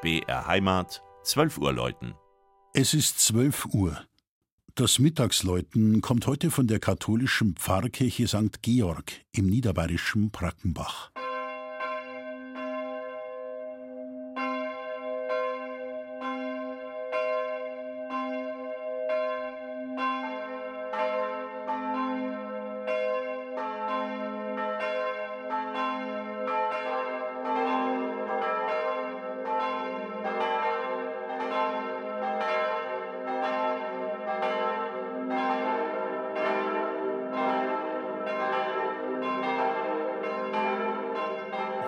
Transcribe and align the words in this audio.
BR 0.00 0.46
Heimat, 0.46 1.02
12 1.24 1.58
Uhr 1.58 1.72
läuten. 1.72 2.14
Es 2.72 2.94
ist 2.94 3.18
12 3.18 3.66
Uhr. 3.72 4.00
Das 4.76 5.00
Mittagsläuten 5.00 6.02
kommt 6.02 6.28
heute 6.28 6.52
von 6.52 6.68
der 6.68 6.78
katholischen 6.78 7.56
Pfarrkirche 7.56 8.28
St. 8.28 8.62
Georg 8.62 9.10
im 9.32 9.46
niederbayerischen 9.46 10.30
Brackenbach. 10.30 11.10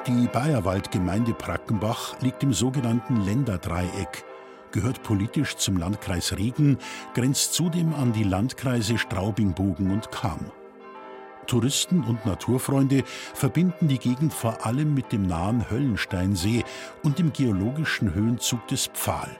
Die 0.07 0.27
Bayerwaldgemeinde 0.29 1.35
Brackenbach 1.35 2.19
liegt 2.23 2.43
im 2.43 2.55
sogenannten 2.55 3.21
Länderdreieck, 3.21 4.25
gehört 4.73 5.03
politisch 5.03 5.57
zum 5.57 5.77
Landkreis 5.77 6.39
Regen, 6.39 6.79
grenzt 7.13 7.53
zudem 7.53 7.95
an 7.95 8.15
die 8.15 8.25
Landkreise 8.25 8.97
Straubing-Bogen 8.97 9.91
und 9.91 10.11
Cham. 10.11 10.53
Touristen 11.47 12.03
und 12.05 12.25
Naturfreunde 12.25 13.05
verbinden 13.35 13.89
die 13.89 13.99
Gegend 13.99 14.33
vor 14.33 14.65
allem 14.65 14.95
mit 14.95 15.13
dem 15.13 15.27
nahen 15.27 15.71
Höllensteinsee 15.71 16.65
und 17.02 17.19
dem 17.19 17.35
geologischen 17.35 18.15
Höhenzug 18.15 18.67
des 18.69 18.87
Pfahl. 18.87 19.37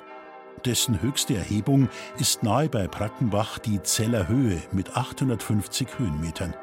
Dessen 0.67 1.01
höchste 1.01 1.37
Erhebung 1.37 1.89
ist 2.19 2.43
nahe 2.43 2.69
bei 2.69 2.87
Brackenbach 2.87 3.59
die 3.59 3.83
Zeller 3.83 4.29
Höhe 4.29 4.61
mit 4.73 4.95
850 4.95 5.99
Höhenmetern. 5.99 6.55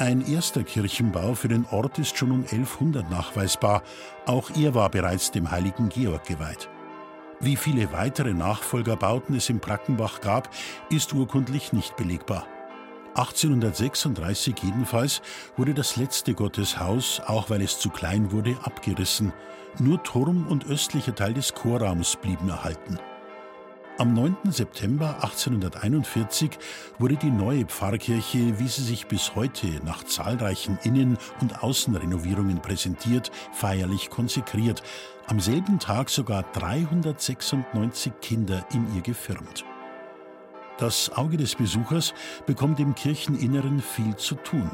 Ein 0.00 0.26
erster 0.26 0.62
Kirchenbau 0.62 1.34
für 1.34 1.48
den 1.48 1.66
Ort 1.70 1.98
ist 1.98 2.16
schon 2.16 2.30
um 2.30 2.40
1100 2.40 3.10
nachweisbar. 3.10 3.82
Auch 4.24 4.48
er 4.56 4.74
war 4.74 4.88
bereits 4.88 5.30
dem 5.30 5.50
heiligen 5.50 5.90
Georg 5.90 6.24
geweiht. 6.24 6.70
Wie 7.38 7.54
viele 7.54 7.92
weitere 7.92 8.32
Nachfolgerbauten 8.32 9.36
es 9.36 9.50
im 9.50 9.58
Brackenbach 9.58 10.22
gab, 10.22 10.48
ist 10.88 11.12
urkundlich 11.12 11.74
nicht 11.74 11.96
belegbar. 11.96 12.46
1836 13.14 14.54
jedenfalls 14.62 15.20
wurde 15.58 15.74
das 15.74 15.96
letzte 15.96 16.32
Gotteshaus, 16.32 17.20
auch 17.26 17.50
weil 17.50 17.60
es 17.60 17.78
zu 17.78 17.90
klein 17.90 18.32
wurde, 18.32 18.56
abgerissen. 18.62 19.34
Nur 19.78 20.02
Turm 20.02 20.46
und 20.46 20.64
östlicher 20.64 21.14
Teil 21.14 21.34
des 21.34 21.52
Chorraums 21.52 22.16
blieben 22.16 22.48
erhalten. 22.48 22.98
Am 24.00 24.14
9. 24.14 24.34
September 24.50 25.16
1841 25.16 26.52
wurde 26.98 27.16
die 27.16 27.30
neue 27.30 27.66
Pfarrkirche, 27.66 28.58
wie 28.58 28.66
sie 28.66 28.82
sich 28.82 29.08
bis 29.08 29.34
heute 29.34 29.66
nach 29.84 30.04
zahlreichen 30.04 30.78
Innen- 30.84 31.18
und 31.42 31.62
Außenrenovierungen 31.62 32.62
präsentiert, 32.62 33.30
feierlich 33.52 34.08
konsekriert. 34.08 34.82
Am 35.26 35.38
selben 35.38 35.78
Tag 35.78 36.08
sogar 36.08 36.44
396 36.54 38.14
Kinder 38.22 38.64
in 38.72 38.86
ihr 38.96 39.02
gefirmt. 39.02 39.66
Das 40.78 41.12
Auge 41.12 41.36
des 41.36 41.54
Besuchers 41.56 42.14
bekommt 42.46 42.80
im 42.80 42.94
Kircheninneren 42.94 43.82
viel 43.82 44.16
zu 44.16 44.34
tun. 44.36 44.70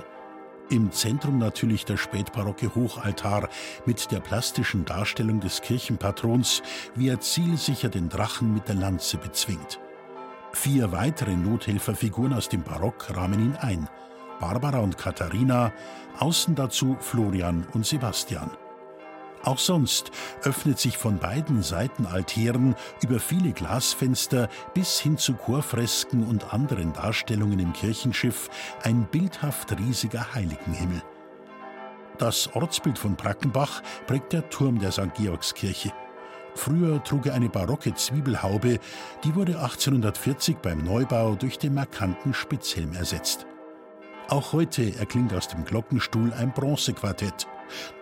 Im 0.69 0.91
Zentrum 0.91 1.39
natürlich 1.39 1.85
der 1.85 1.97
spätbarocke 1.97 2.75
Hochaltar 2.75 3.49
mit 3.85 4.11
der 4.11 4.19
plastischen 4.19 4.85
Darstellung 4.85 5.39
des 5.39 5.61
Kirchenpatrons, 5.61 6.63
wie 6.97 7.09
er 7.09 7.21
zielsicher 7.21 7.89
den 7.89 8.09
Drachen 8.09 8.53
mit 8.53 8.67
der 8.67 8.75
Lanze 8.75 9.17
bezwingt. 9.17 9.79
Vier 10.53 10.91
weitere 10.91 11.37
Nothelferfiguren 11.37 12.33
aus 12.33 12.49
dem 12.49 12.63
Barock 12.63 13.17
rahmen 13.17 13.41
ihn 13.41 13.57
ein. 13.57 13.89
Barbara 14.41 14.79
und 14.79 14.99
Katharina, 14.99 15.73
außen 16.19 16.57
dazu 16.57 16.97
Florian 16.99 17.67
und 17.73 17.87
Sebastian. 17.87 18.51
Auch 19.43 19.59
sonst 19.59 20.11
öffnet 20.43 20.79
sich 20.79 20.99
von 20.99 21.19
beiden 21.19 21.63
Seitenaltären 21.63 22.75
über 23.03 23.21
viele 23.21 23.53
Glasfenster 23.53 24.49
bis 24.75 24.99
hin 24.99 25.19
zu 25.19 25.35
Chorfresken 25.35 26.27
und 26.27 26.53
anderen 26.53 26.93
Darstellungen 26.93 27.59
im 27.59 27.73
Kirchenschiff 27.73 28.51
ein 28.83 29.05
bildhaft 29.05 29.79
riesiger 29.79 30.35
Heiligenhimmel. 30.35 31.03
Das 32.19 32.49
Ortsbild 32.55 32.99
von 32.99 33.15
Brackenbach 33.15 33.83
prägt 34.07 34.33
der 34.33 34.49
Turm 34.49 34.79
der 34.79 34.91
St. 34.91 35.15
Georgskirche. 35.17 35.93
Früher 36.55 37.05
trug 37.05 37.27
er 37.27 37.35
eine 37.35 37.51
barocke 37.51 37.95
Zwiebelhaube, 37.95 38.81
die 39.23 39.35
wurde 39.35 39.61
1840 39.61 40.57
beim 40.57 40.83
Neubau 40.83 41.35
durch 41.35 41.59
den 41.59 41.75
markanten 41.75 42.33
Spitzhelm 42.33 42.95
ersetzt. 42.95 43.47
Auch 44.29 44.53
heute 44.53 44.97
erklingt 44.99 45.33
aus 45.33 45.47
dem 45.49 45.65
Glockenstuhl 45.65 46.33
ein 46.33 46.53
Bronzequartett. 46.53 47.47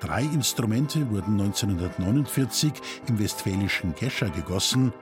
Drei 0.00 0.22
Instrumente 0.22 1.10
wurden 1.10 1.40
1949 1.40 2.72
im 3.08 3.18
westfälischen 3.18 3.94
Gescher 3.94 4.30
gegossen. 4.30 4.92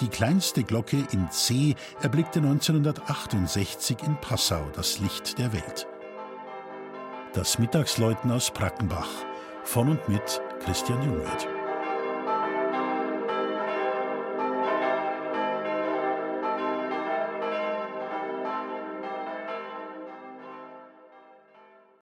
Die 0.00 0.08
kleinste 0.08 0.62
Glocke 0.62 1.04
in 1.12 1.30
C 1.30 1.74
erblickte 2.02 2.40
1968 2.40 3.98
in 4.06 4.16
Passau 4.20 4.66
das 4.74 5.00
Licht 5.00 5.38
der 5.38 5.52
Welt. 5.52 5.86
Das 7.34 7.58
Mittagsläuten 7.58 8.30
aus 8.30 8.50
Brackenbach 8.50 9.08
von 9.64 9.90
und 9.90 10.08
mit 10.08 10.40
Christian 10.64 11.02
Jungwirth. 11.02 11.59